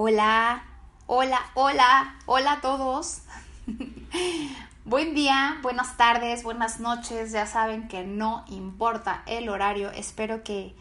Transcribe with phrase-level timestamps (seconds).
[0.00, 0.62] Hola,
[1.08, 3.22] hola, hola, hola a todos.
[4.84, 7.32] Buen día, buenas tardes, buenas noches.
[7.32, 9.90] Ya saben que no importa el horario.
[9.90, 10.72] Espero que,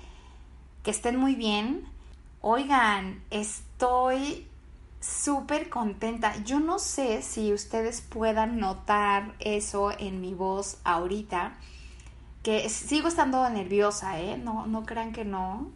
[0.84, 1.84] que estén muy bien.
[2.42, 4.46] Oigan, estoy
[5.00, 6.36] súper contenta.
[6.44, 11.58] Yo no sé si ustedes puedan notar eso en mi voz ahorita.
[12.44, 14.38] Que sigo estando nerviosa, ¿eh?
[14.38, 15.72] No, no crean que no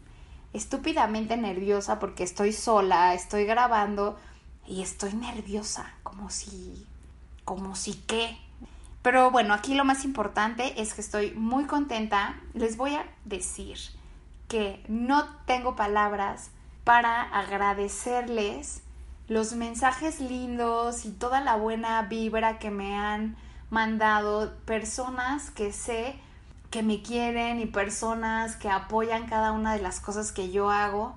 [0.53, 4.17] estúpidamente nerviosa porque estoy sola, estoy grabando
[4.67, 6.85] y estoy nerviosa, como si,
[7.45, 8.37] como si qué.
[9.01, 12.39] Pero bueno, aquí lo más importante es que estoy muy contenta.
[12.53, 13.77] Les voy a decir
[14.47, 16.51] que no tengo palabras
[16.83, 18.83] para agradecerles
[19.27, 23.37] los mensajes lindos y toda la buena vibra que me han
[23.69, 26.19] mandado personas que sé
[26.71, 31.15] que me quieren y personas que apoyan cada una de las cosas que yo hago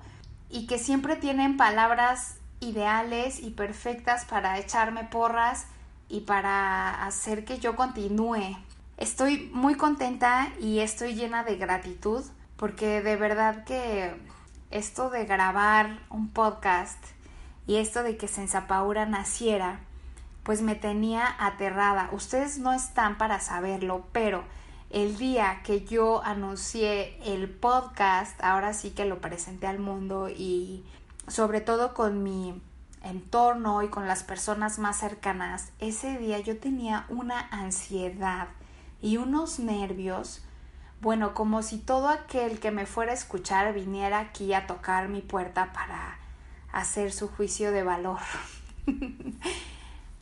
[0.49, 5.65] y que siempre tienen palabras ideales y perfectas para echarme porras
[6.09, 8.57] y para hacer que yo continúe.
[8.97, 12.23] Estoy muy contenta y estoy llena de gratitud
[12.57, 14.13] porque de verdad que
[14.71, 17.03] esto de grabar un podcast
[17.65, 19.79] y esto de que Sensapaura naciera,
[20.43, 22.09] pues me tenía aterrada.
[22.11, 24.43] Ustedes no están para saberlo, pero
[24.95, 30.85] el día que yo anuncié el podcast, ahora sí que lo presenté al mundo y
[31.27, 32.61] sobre todo con mi
[33.03, 38.47] entorno y con las personas más cercanas, ese día yo tenía una ansiedad
[39.01, 40.45] y unos nervios,
[41.01, 45.19] bueno, como si todo aquel que me fuera a escuchar viniera aquí a tocar mi
[45.19, 46.17] puerta para
[46.71, 48.21] hacer su juicio de valor.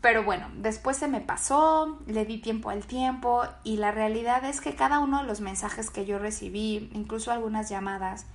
[0.03, 4.59] Pero bueno, después se me pasó, le di tiempo al tiempo y la realidad es
[4.59, 8.25] que cada uno de los mensajes que yo recibí, incluso algunas llamadas,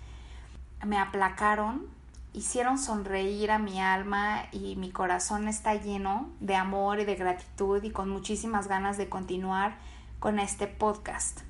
[0.82, 1.84] me aplacaron,
[2.32, 7.82] hicieron sonreír a mi alma y mi corazón está lleno de amor y de gratitud
[7.82, 9.76] y con muchísimas ganas de continuar
[10.20, 11.40] con este podcast.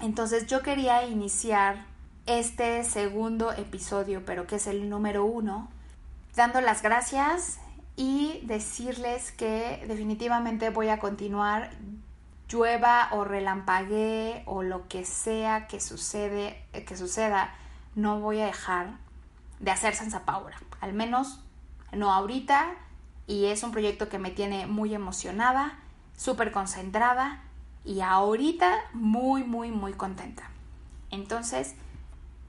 [0.00, 1.84] Entonces yo quería iniciar
[2.26, 5.68] este segundo episodio, pero que es el número uno,
[6.34, 7.60] dando las gracias
[7.96, 11.70] y decirles que definitivamente voy a continuar
[12.48, 17.54] llueva o relampaguee o lo que sea que sucede que suceda
[17.94, 18.98] no voy a dejar
[19.60, 21.40] de hacer Sansa Paura al menos
[21.92, 22.74] no ahorita
[23.26, 25.78] y es un proyecto que me tiene muy emocionada
[26.16, 27.42] súper concentrada
[27.84, 30.50] y ahorita muy muy muy contenta.
[31.10, 31.74] Entonces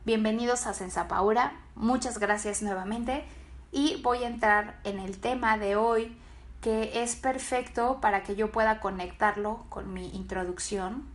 [0.05, 3.23] bienvenidos a Sensa Paura muchas gracias nuevamente
[3.71, 6.17] y voy a entrar en el tema de hoy
[6.61, 11.05] que es perfecto para que yo pueda conectarlo con mi introducción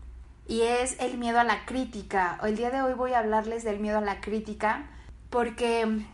[0.48, 2.38] y es el miedo a la crítica.
[2.42, 4.86] El día de hoy voy a hablarles del miedo a la crítica
[5.30, 6.04] porque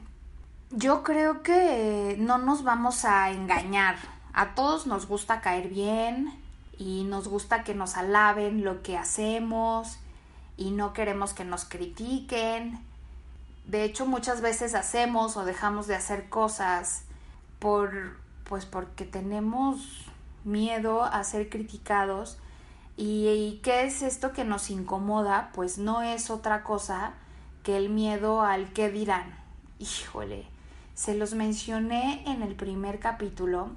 [0.71, 3.97] yo creo que no nos vamos a engañar.
[4.33, 6.33] A todos nos gusta caer bien
[6.79, 9.99] y nos gusta que nos alaben lo que hacemos
[10.57, 12.81] y no queremos que nos critiquen
[13.67, 17.05] de hecho, muchas veces hacemos o dejamos de hacer cosas
[17.59, 20.05] por pues porque tenemos
[20.45, 22.39] miedo a ser criticados
[22.97, 27.15] y, qué es esto que nos incomoda, pues no es otra cosa
[27.63, 29.35] que el miedo al que dirán.
[29.79, 30.45] Híjole,
[30.95, 33.71] se los mencioné en el primer capítulo,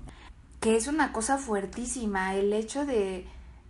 [0.60, 3.26] que es una cosa fuertísima, el hecho de,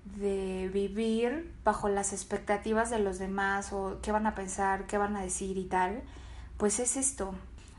[0.06, 5.18] de vivir bajo las expectativas de los demás o qué van a pensar, qué van
[5.18, 6.04] a decir y tal,
[6.58, 7.34] pues es esto.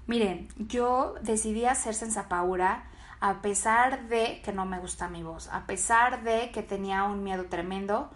[0.07, 2.85] Miren, yo decidí hacer Sensapaura
[3.21, 7.23] a pesar de que no me gusta mi voz, a pesar de que tenía un
[7.23, 8.11] miedo tremendo,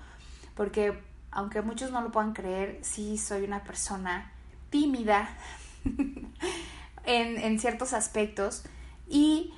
[0.55, 4.33] porque aunque muchos no lo puedan creer, sí soy una persona
[4.69, 5.37] tímida
[7.05, 8.65] en, en ciertos aspectos
[9.09, 9.55] y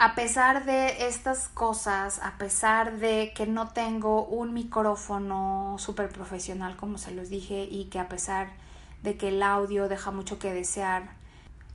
[0.00, 6.76] a pesar de estas cosas, a pesar de que no tengo un micrófono súper profesional,
[6.76, 8.50] como se los dije, y que a pesar
[9.02, 11.10] de que el audio deja mucho que desear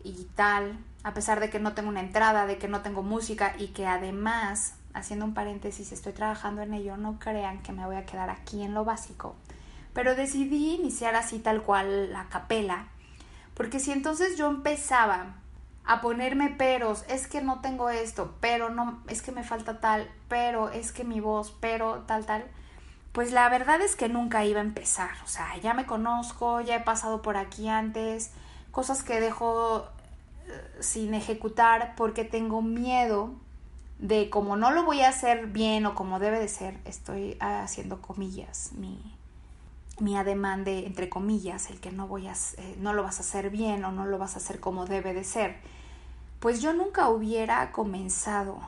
[0.05, 3.55] y tal, a pesar de que no tengo una entrada, de que no tengo música
[3.59, 7.97] y que además, haciendo un paréntesis, estoy trabajando en ello, no crean que me voy
[7.97, 9.35] a quedar aquí en lo básico.
[9.93, 12.87] Pero decidí iniciar así tal cual la capela
[13.53, 15.35] Porque si entonces yo empezaba
[15.85, 20.09] a ponerme peros, es que no tengo esto, pero no, es que me falta tal,
[20.29, 22.45] pero es que mi voz, pero tal, tal,
[23.11, 25.11] pues la verdad es que nunca iba a empezar.
[25.23, 28.31] O sea, ya me conozco, ya he pasado por aquí antes,
[28.71, 29.87] cosas que dejo
[30.47, 33.31] eh, sin ejecutar porque tengo miedo
[33.99, 38.01] de como no lo voy a hacer bien o como debe de ser, estoy haciendo
[38.01, 38.99] comillas, mi,
[39.99, 43.21] mi ademán de entre comillas, el que no voy a eh, no lo vas a
[43.21, 45.57] hacer bien o no lo vas a hacer como debe de ser.
[46.43, 48.59] Pues yo nunca hubiera comenzado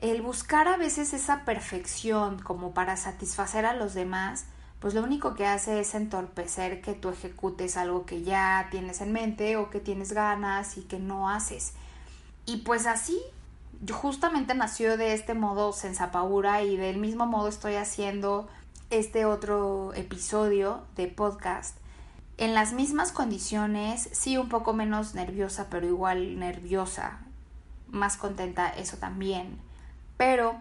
[0.00, 4.46] el buscar a veces esa perfección como para satisfacer a los demás,
[4.80, 9.12] pues lo único que hace es entorpecer que tú ejecutes algo que ya tienes en
[9.12, 11.74] mente o que tienes ganas y que no haces.
[12.44, 13.22] Y pues así,
[13.88, 18.48] justamente nació de este modo Sensapaura y del mismo modo estoy haciendo
[18.90, 21.76] este otro episodio de podcast.
[22.38, 27.18] En las mismas condiciones, sí un poco menos nerviosa, pero igual nerviosa,
[27.88, 29.58] más contenta, eso también
[30.16, 30.56] pero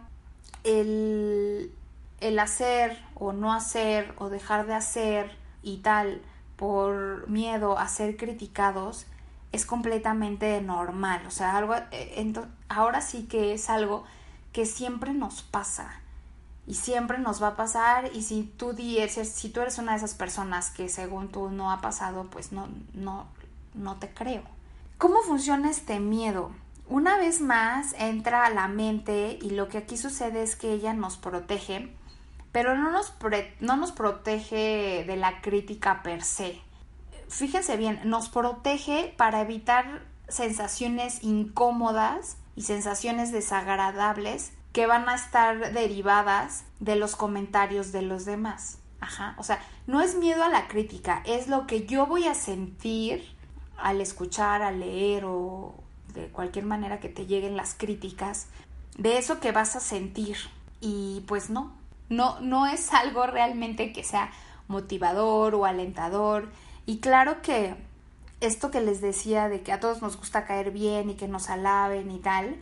[0.64, 1.72] el,
[2.20, 6.22] el hacer o no hacer o dejar de hacer y tal
[6.56, 9.06] por miedo a ser criticados
[9.52, 11.26] es completamente normal.
[11.28, 12.34] O sea, algo, eh,
[12.68, 14.04] ahora sí que es algo
[14.52, 16.02] que siempre nos pasa
[16.68, 20.16] y siempre nos va a pasar y si tú, si tú eres una de esas
[20.16, 23.28] personas que según tú no ha pasado, pues no, no,
[23.74, 24.42] no te creo.
[24.98, 26.52] ¿Cómo funciona este miedo?
[26.88, 30.94] Una vez más entra a la mente y lo que aquí sucede es que ella
[30.94, 31.92] nos protege,
[32.52, 33.14] pero no nos,
[33.60, 36.60] no nos protege de la crítica per se.
[37.28, 45.72] Fíjense bien, nos protege para evitar sensaciones incómodas y sensaciones desagradables que van a estar
[45.72, 48.78] derivadas de los comentarios de los demás.
[49.00, 52.34] Ajá, o sea, no es miedo a la crítica, es lo que yo voy a
[52.34, 53.24] sentir
[53.78, 55.76] al escuchar, al leer o,
[56.14, 58.48] de cualquier manera que te lleguen las críticas,
[58.98, 60.36] de eso que vas a sentir.
[60.82, 61.72] Y pues no,
[62.10, 64.30] no, no es algo realmente que sea
[64.68, 66.52] motivador o alentador.
[66.86, 67.78] Y claro que
[68.42, 71.50] esto que les decía de que a todos nos gusta caer bien y que nos
[71.50, 72.58] alaben y tal,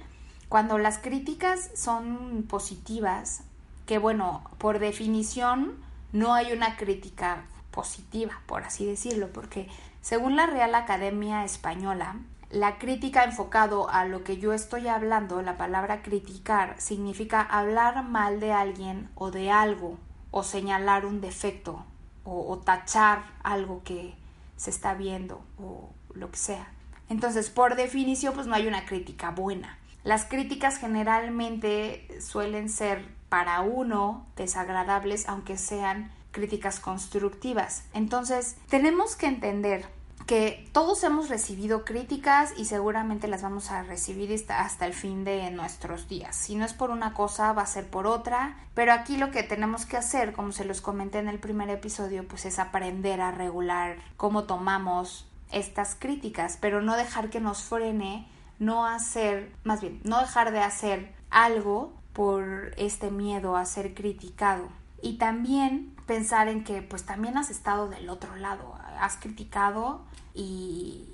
[0.54, 3.42] cuando las críticas son positivas,
[3.88, 5.74] que bueno, por definición
[6.12, 9.68] no hay una crítica positiva, por así decirlo, porque
[10.02, 12.18] según la Real Academia Española,
[12.52, 18.40] la crítica enfocado a lo que yo estoy hablando, la palabra criticar, significa hablar mal
[18.40, 19.98] de alguien o de algo,
[20.30, 21.84] o señalar un defecto,
[22.26, 24.14] o, tachar algo que
[24.56, 26.68] se está viendo, o lo que sea.
[27.10, 29.80] Entonces, por definición, pues no hay una crítica buena.
[30.04, 37.86] Las críticas generalmente suelen ser para uno desagradables, aunque sean críticas constructivas.
[37.94, 39.86] Entonces, tenemos que entender
[40.26, 45.52] que todos hemos recibido críticas y seguramente las vamos a recibir hasta el fin de
[45.52, 46.36] nuestros días.
[46.36, 49.44] Si no es por una cosa, va a ser por otra, pero aquí lo que
[49.44, 53.32] tenemos que hacer, como se los comenté en el primer episodio, pues es aprender a
[53.32, 58.28] regular cómo tomamos estas críticas, pero no dejar que nos frene,
[58.64, 64.70] no hacer, más bien, no dejar de hacer algo por este miedo a ser criticado.
[65.02, 70.02] Y también pensar en que pues también has estado del otro lado, has criticado
[70.34, 71.08] y,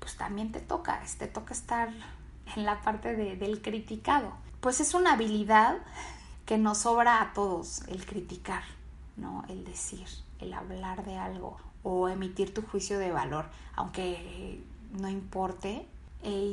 [0.00, 1.90] pues también te toca, te toca estar
[2.54, 4.32] en la parte del criticado.
[4.60, 5.78] Pues es una habilidad
[6.44, 8.62] que nos sobra a todos el criticar,
[9.16, 9.44] ¿no?
[9.48, 10.06] El decir,
[10.40, 14.60] el hablar de algo o emitir tu juicio de valor, aunque
[14.92, 15.86] no importe.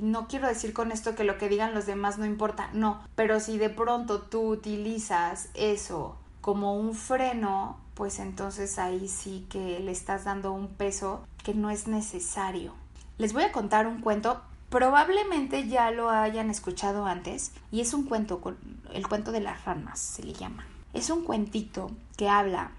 [0.02, 3.40] No quiero decir con esto que lo que digan los demás no importa, no, pero
[3.40, 9.92] si de pronto tú utilizas eso como un freno, pues entonces ahí sí que le
[9.92, 12.74] estás dando un peso que no es necesario.
[13.18, 18.04] Les voy a contar un cuento, probablemente ya lo hayan escuchado antes, y es un
[18.04, 18.42] cuento,
[18.92, 20.68] el cuento de las ranas se le llama.
[20.94, 22.72] Es un cuentito que habla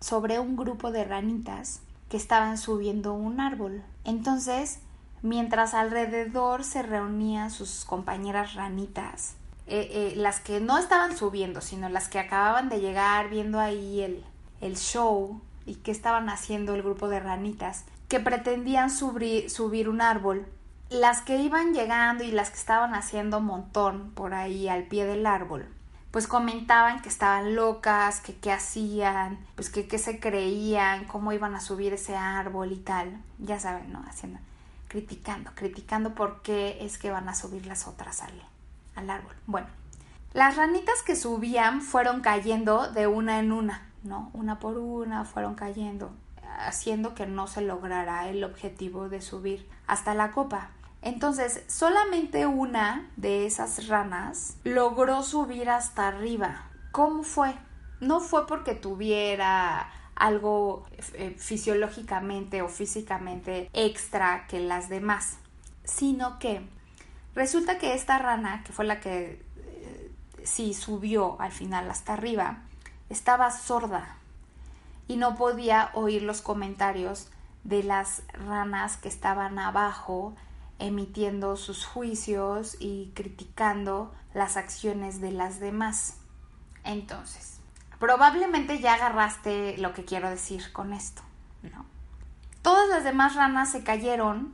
[0.00, 3.82] sobre un grupo de ranitas que estaban subiendo un árbol.
[4.04, 4.80] Entonces,
[5.24, 11.88] mientras alrededor se reunían sus compañeras ranitas, eh, eh, las que no estaban subiendo, sino
[11.88, 14.22] las que acababan de llegar viendo ahí el,
[14.60, 20.02] el show y que estaban haciendo el grupo de ranitas, que pretendían subir, subir un
[20.02, 20.46] árbol.
[20.90, 25.24] Las que iban llegando y las que estaban haciendo montón por ahí al pie del
[25.24, 25.66] árbol,
[26.10, 31.54] pues comentaban que estaban locas, que qué hacían, pues que qué se creían, cómo iban
[31.54, 33.22] a subir ese árbol y tal.
[33.38, 34.04] Ya saben, ¿no?
[34.06, 34.38] Haciendo,
[34.94, 38.30] criticando, criticando por qué es que van a subir las otras al,
[38.94, 39.34] al árbol.
[39.48, 39.66] Bueno,
[40.34, 44.30] las ranitas que subían fueron cayendo de una en una, ¿no?
[44.34, 46.12] Una por una fueron cayendo.
[46.60, 50.70] haciendo que no se lograra el objetivo de subir hasta la copa.
[51.02, 56.70] Entonces, solamente una de esas ranas logró subir hasta arriba.
[56.92, 57.52] ¿Cómo fue?
[57.98, 65.38] No fue porque tuviera algo eh, fisiológicamente o físicamente extra que las demás,
[65.84, 66.62] sino que
[67.34, 70.10] resulta que esta rana, que fue la que eh,
[70.44, 72.62] sí subió al final hasta arriba,
[73.10, 74.16] estaba sorda
[75.08, 77.28] y no podía oír los comentarios
[77.64, 80.34] de las ranas que estaban abajo
[80.78, 86.16] emitiendo sus juicios y criticando las acciones de las demás.
[86.84, 87.53] Entonces,
[88.04, 91.22] probablemente ya agarraste lo que quiero decir con esto,
[91.62, 91.86] ¿no?
[92.60, 94.52] Todas las demás ranas se cayeron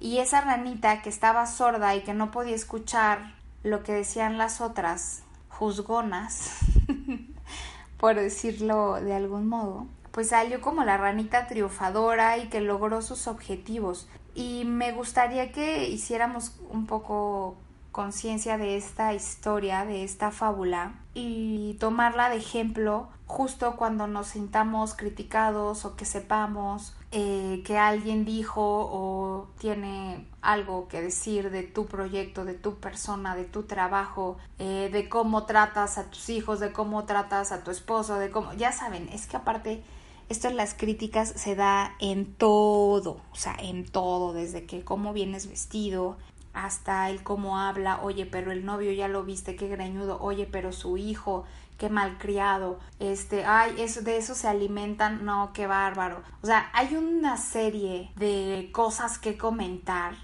[0.00, 4.60] y esa ranita que estaba sorda y que no podía escuchar lo que decían las
[4.60, 6.58] otras juzgonas,
[7.98, 13.28] por decirlo de algún modo, pues salió como la ranita triunfadora y que logró sus
[13.28, 14.08] objetivos.
[14.34, 17.58] Y me gustaría que hiciéramos un poco
[17.92, 24.94] conciencia de esta historia, de esta fábula y tomarla de ejemplo justo cuando nos sintamos
[24.94, 31.86] criticados o que sepamos eh, que alguien dijo o tiene algo que decir de tu
[31.86, 36.72] proyecto, de tu persona, de tu trabajo, eh, de cómo tratas a tus hijos, de
[36.72, 39.82] cómo tratas a tu esposo, de cómo, ya saben, es que aparte
[40.28, 45.12] esto en las críticas se da en todo, o sea, en todo, desde que cómo
[45.12, 46.16] vienes vestido
[46.64, 50.72] hasta el cómo habla, oye, pero el novio ya lo viste, qué greñudo, oye, pero
[50.72, 51.44] su hijo,
[51.78, 56.22] qué malcriado, este, ay, eso, de eso se alimentan, no, qué bárbaro.
[56.42, 60.16] O sea, hay una serie de cosas que comentar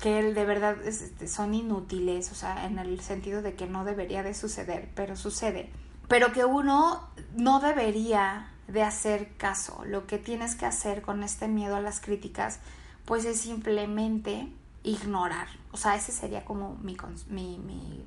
[0.00, 4.22] que de verdad este, son inútiles, o sea, en el sentido de que no debería
[4.22, 5.70] de suceder, pero sucede.
[6.06, 9.84] Pero que uno no debería de hacer caso.
[9.84, 12.60] Lo que tienes que hacer con este miedo a las críticas,
[13.04, 14.48] pues es simplemente
[14.84, 15.48] ignorar.
[15.72, 16.96] O sea, ese sería como mi,
[17.28, 18.04] mi,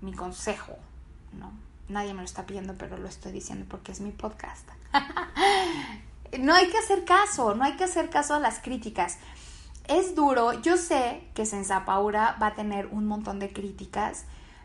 [0.00, 0.76] mi, consejo,
[1.32, 1.52] ¿no?
[1.88, 4.68] Nadie me lo está pidiendo, pero lo estoy diciendo porque es mi podcast.
[6.38, 9.18] no hay que hacer caso, no hay que hacer caso a las críticas.
[9.88, 14.24] Es duro, yo sé que Sensapaura va a tener un montón de críticas,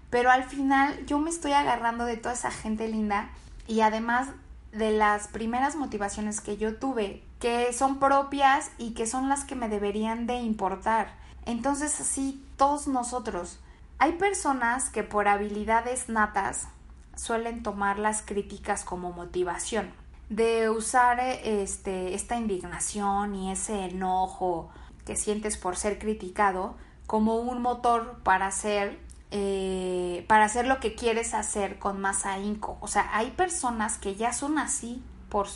[0.09, 3.29] pero al final yo me estoy agarrando de toda esa gente linda
[3.67, 4.29] y además
[4.71, 9.55] de las primeras motivaciones que yo tuve, que son propias y que son las que
[9.55, 11.24] me deberían de importar.
[11.45, 13.59] Entonces así todos nosotros.
[13.97, 16.67] Hay personas que por habilidades natas
[17.15, 19.93] suelen tomar las críticas como motivación,
[20.29, 24.69] de usar este, esta indignación y ese enojo
[25.05, 26.75] que sientes por ser criticado
[27.07, 28.99] como un motor para hacer
[29.31, 32.77] eh, para hacer lo que quieres hacer con más ahínco.
[32.79, 35.47] O sea, hay personas que ya son así por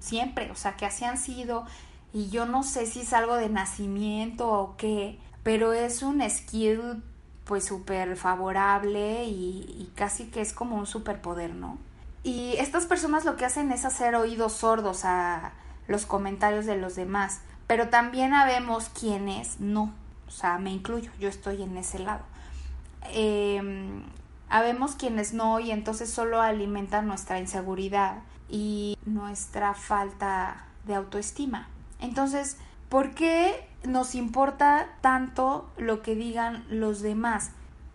[0.00, 1.64] siempre, o sea, que así han sido
[2.12, 7.02] y yo no sé si es algo de nacimiento o qué, pero es un skill
[7.44, 11.78] pues súper favorable y, y, casi que es como un superpoder, ¿no?
[12.22, 15.52] Y estas personas lo que hacen es hacer oídos sordos a
[15.88, 19.92] los comentarios de los demás, pero también habemos quienes no,
[20.28, 22.22] o sea, me incluyo, yo estoy en ese lado
[23.10, 23.60] eh,
[24.48, 28.18] habemos quienes no y entonces solo alimentan nuestra inseguridad
[28.48, 31.68] y nuestra falta de autoestima.
[32.00, 32.58] Entonces,
[32.88, 37.50] ¿por qué nos importa tanto lo que digan los demás?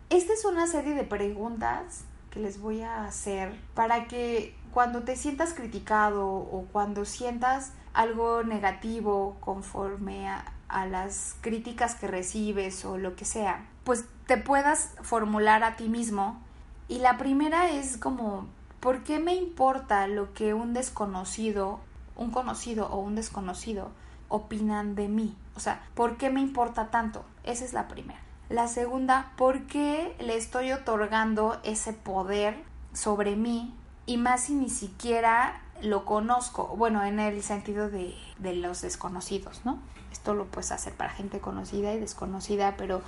[0.09, 5.15] Esta es una serie de preguntas que les voy a hacer para que cuando te
[5.15, 10.53] sientas criticado o cuando sientas algo negativo conforme a,
[10.85, 16.39] las críticas que recibes o lo que sea, pues te puedas formular a ti mismo.
[16.87, 18.45] Y la primera es como,
[18.81, 21.79] ¿por qué me importa lo que un desconocido,
[22.15, 23.89] un conocido o un desconocido
[24.29, 25.35] opinan de mí?
[25.57, 27.25] O sea, ¿por qué me importa tanto?
[27.43, 28.19] Esa es la primera.
[28.47, 33.73] La segunda, ¿por qué le estoy otorgando ese poder sobre mí?
[34.05, 36.75] Y más si ni siquiera lo conozco.
[36.77, 39.79] Bueno, en el sentido de, los desconocidos, ¿no?
[40.11, 43.01] Esto lo puedes hacer para gente conocida y desconocida, pero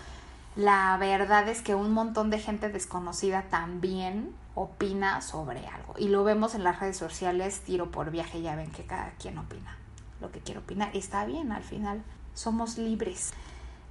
[0.56, 5.94] la verdad es que un montón de gente desconocida también opina sobre algo.
[6.00, 9.38] Y lo vemos en las redes sociales, tiro por viaje, ya ven que cada quien
[9.38, 9.77] opina
[10.20, 10.89] lo que quiere opinar.
[10.96, 13.33] Está bien, al final somos libres.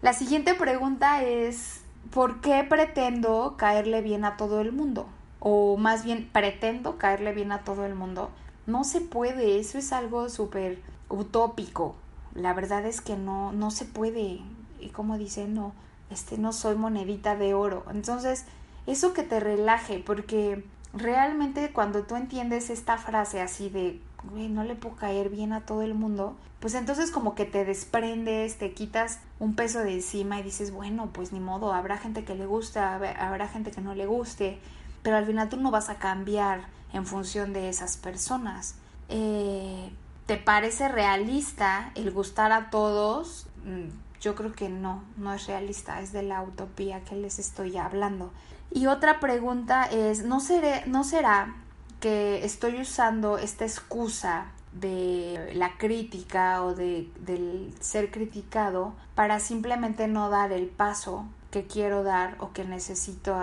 [0.03, 1.81] La siguiente pregunta es,
[2.11, 5.07] ¿por qué pretendo caerle bien a todo el mundo?
[5.41, 8.31] O más bien, pretendo caerle bien a todo el mundo.
[8.67, 11.97] No se puede, eso es algo súper utópico.
[12.35, 14.41] La verdad es que no, no se puede.
[14.81, 15.73] Y como dice, no,
[16.11, 17.85] este no soy monedita de oro.
[17.91, 18.45] Entonces,
[18.87, 24.01] eso que te relaje, porque realmente cuando tú entiendes esta frase así de
[24.33, 28.59] no le puedo caer bien a todo el mundo, pues entonces como que te desprendes,
[28.59, 32.35] te quitas un peso de encima y dices, bueno, pues ni modo, habrá gente que
[32.35, 34.59] le gusta, habrá gente que no le guste,
[35.03, 38.75] pero al final tú no vas a cambiar en función de esas personas.
[39.09, 39.91] Eh,
[40.27, 43.47] ¿Te parece realista el gustar a todos?
[43.65, 43.89] Mm,
[44.21, 48.33] yo creo que no, no es realista, es de la utopía que les estoy hablando.
[48.71, 51.55] Y otra pregunta es, ¿no, seré, ¿no será
[52.01, 60.09] que estoy usando esta excusa de la crítica o de, del ser criticado para simplemente
[60.09, 63.37] no dar el paso que quiero dar o que necesito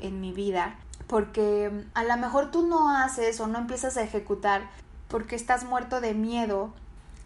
[0.00, 4.68] en mi vida porque a lo mejor tú no haces o no empiezas a ejecutar
[5.08, 6.72] porque estás muerto de miedo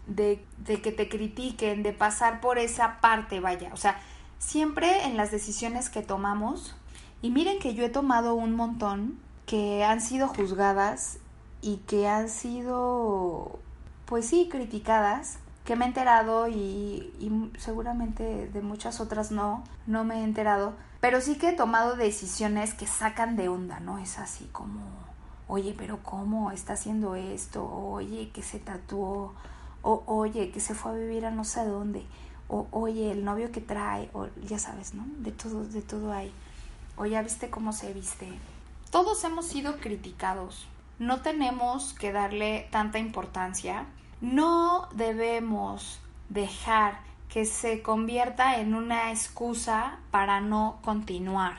[0.07, 3.69] de, de, que te critiquen, de pasar por esa parte, vaya.
[3.73, 3.99] O sea,
[4.37, 6.75] siempre en las decisiones que tomamos,
[7.21, 9.19] y miren que yo he tomado un montón
[9.49, 11.17] que han sido juzgadas
[11.63, 13.57] y que han sido,
[14.05, 17.11] pues sí, criticadas, que me he enterado y,
[17.57, 22.75] seguramente de muchas otras no, no me he enterado, pero sí que he tomado decisiones
[22.75, 23.97] que sacan de onda, ¿no?
[23.97, 24.81] Es así como,
[25.47, 27.65] oye, pero ¿cómo está haciendo esto?
[27.65, 29.33] Oye, que se tatuó,
[29.81, 32.05] o oye, que se fue a vivir a no sé dónde,
[32.49, 35.07] o oye, el novio que trae, o ya sabes, ¿no?
[35.17, 36.31] De todo, de todo hay.
[36.97, 38.27] O ya viste cómo se viste.
[38.91, 40.67] Todos hemos sido criticados.
[40.97, 43.85] No tenemos que darle tanta importancia.
[44.19, 51.57] No debemos dejar que se convierta en una excusa para no continuar.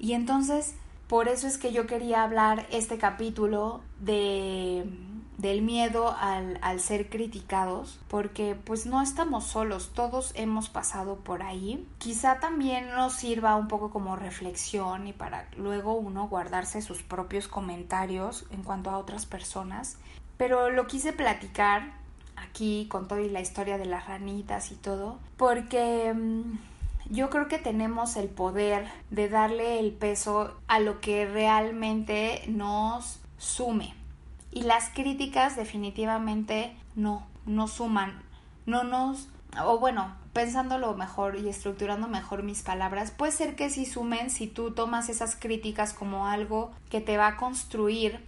[0.00, 0.74] Y entonces,
[1.06, 4.84] por eso es que yo quería hablar este capítulo de
[5.38, 11.42] del miedo al, al, ser criticados, porque pues no estamos solos, todos hemos pasado por
[11.42, 11.86] ahí.
[11.98, 17.48] Quizá también nos sirva un poco como reflexión y para luego uno guardarse sus propios
[17.48, 19.98] comentarios en cuanto a otras personas.
[20.36, 21.92] Pero lo quise platicar
[22.36, 26.58] aquí con toda la historia de las ranitas y todo, porque mm,
[27.10, 33.20] yo creo que tenemos el poder de darle el peso a lo que realmente nos
[33.38, 33.94] sume.
[34.54, 38.22] Y las críticas definitivamente no, no suman,
[38.66, 39.28] no nos,
[39.60, 44.46] o bueno, pensándolo mejor y estructurando mejor mis palabras, puede ser que sí sumen si
[44.46, 48.24] tú tomas esas críticas como algo que te va a construir,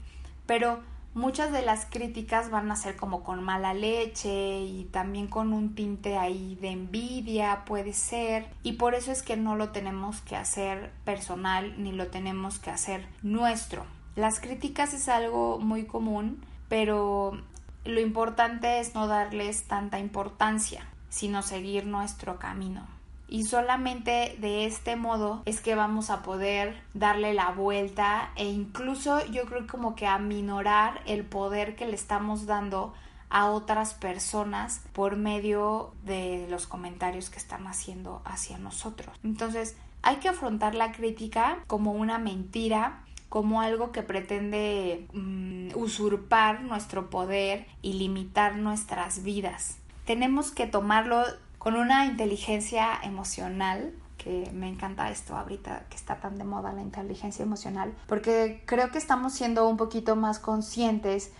[0.46, 0.80] pero
[1.14, 5.76] muchas de las críticas van a ser como con mala leche y también con un
[5.76, 10.36] tinte ahí de envidia, puede ser, y por eso es que no lo tenemos que
[10.36, 13.86] hacer personal ni lo tenemos que hacer nuestro.
[14.16, 17.40] Las críticas es algo muy común, pero
[17.84, 22.86] lo importante es no darles tanta importancia, sino seguir nuestro camino
[23.28, 29.24] y solamente de este modo es que vamos a poder darle la vuelta e incluso
[29.26, 32.94] yo creo como que aminorar el poder que le estamos dando
[33.28, 39.18] a otras personas por medio de los comentarios que están haciendo hacia nosotros.
[39.24, 43.02] Entonces, hay que afrontar la crítica como una mentira,
[43.36, 49.76] como algo que pretende mm, usurpar nuestro poder y limitar nuestras vidas.
[50.06, 51.22] Tenemos que tomarlo
[51.58, 56.80] con una inteligencia emocional que me encanta esto ahorita que está tan de moda la
[56.80, 61.30] inteligencia emocional porque creo que estamos siendo un poquito más conscientes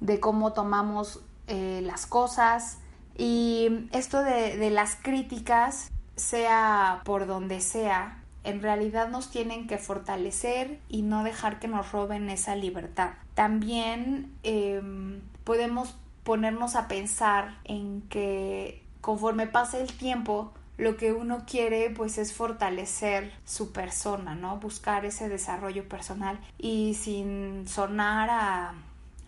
[0.00, 2.78] de cómo tomamos eh, las cosas
[3.16, 9.78] y esto de, de las críticas sea por donde sea en realidad nos tienen que
[9.78, 13.10] fortalecer y no dejar que nos roben esa libertad.
[13.34, 21.44] También em, podemos ponernos a pensar en que conforme pasa el tiempo, lo que uno
[21.46, 24.58] quiere pues es fortalecer su persona, ¿no?
[24.58, 28.74] Buscar ese desarrollo personal y sin sonar a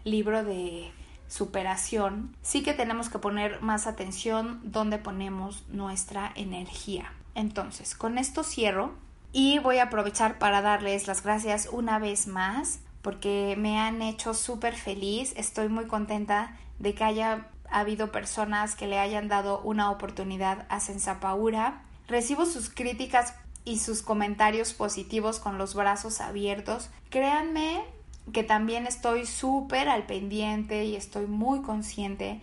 [0.05, 0.91] libro de
[1.29, 7.13] superación, sí que tenemos que poner más atención donde ponemos nuestra energía.
[7.35, 8.95] Entonces, con esto cierro
[9.39, 14.33] y voy a aprovechar para darles las gracias una vez más porque me han hecho
[14.33, 15.35] súper feliz.
[15.37, 20.65] Estoy muy contenta de que haya ha habido personas que le hayan dado una oportunidad
[20.71, 21.83] a Sensapaura.
[22.09, 23.35] Recibo sus críticas
[23.67, 26.89] y sus comentarios positivos con los brazos abiertos.
[27.11, 27.85] Créanme
[28.33, 32.41] que también estoy súper al pendiente y estoy muy consciente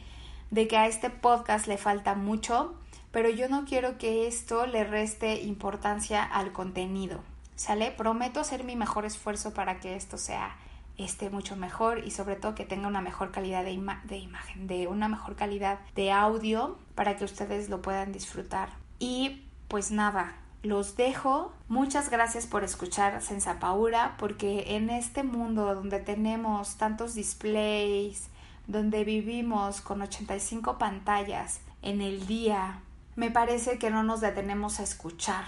[0.51, 2.75] de que a este podcast le falta mucho,
[3.13, 7.19] pero yo no quiero que esto le reste importancia al contenido.
[7.55, 7.91] ¿Sale?
[7.91, 10.57] Prometo hacer mi mejor esfuerzo para que esto sea
[10.97, 14.87] esté mucho mejor y sobre todo que tenga una mejor calidad de, de imagen, de
[14.87, 18.69] una mejor calidad de audio para que ustedes lo puedan disfrutar.
[18.97, 21.53] Y pues nada, los dejo.
[21.67, 28.29] Muchas gracias por escuchar Sensapaura porque en este mundo donde tenemos tantos displays,
[28.65, 32.79] donde vivimos con 85 pantallas en el día,
[33.15, 35.45] me parece que no nos detenemos a escuchar.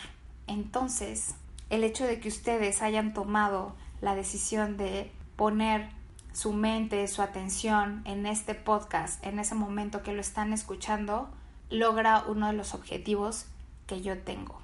[0.47, 1.35] Entonces,
[1.69, 5.89] el hecho de que ustedes hayan tomado la decisión de poner
[6.33, 11.29] su mente, su atención en este podcast, en ese momento que lo están escuchando,
[11.69, 13.45] logra uno de los objetivos
[13.87, 14.59] que yo tengo.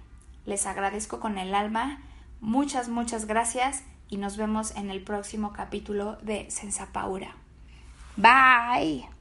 [0.45, 2.01] Les agradezco con el alma,
[2.41, 7.35] muchas, muchas gracias y nos vemos en el próximo capítulo de Sensapaura.
[8.17, 9.20] Bye.